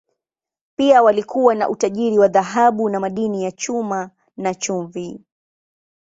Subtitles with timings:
[0.75, 5.21] Pia walikuwa na utajiri wa dhahabu na madini ya chuma, na chumvi.